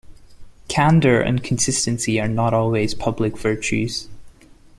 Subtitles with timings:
[0.67, 4.09] Candor and consistency are not always public virtues.